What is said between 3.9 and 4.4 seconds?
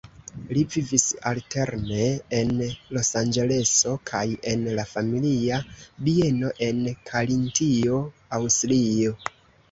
kaj